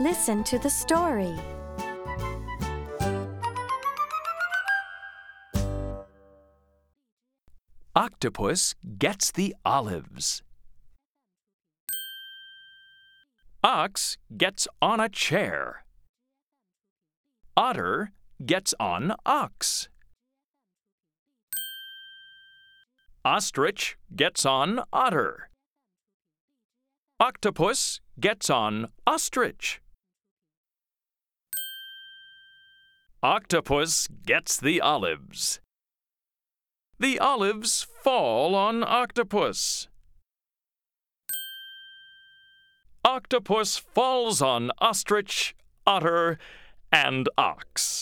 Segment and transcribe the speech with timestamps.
[0.00, 1.34] Listen to the story.
[7.94, 10.42] Octopus gets the olives.
[13.62, 15.84] Ox gets on a chair.
[17.56, 18.12] Otter
[18.44, 19.88] gets on ox.
[23.24, 25.50] Ostrich gets on otter.
[27.20, 29.80] Octopus gets on ostrich.
[33.24, 35.60] Octopus gets the olives.
[36.98, 39.86] The olives fall on Octopus.
[43.04, 45.54] Octopus falls on Ostrich,
[45.86, 46.36] Otter,
[46.90, 48.01] and Ox.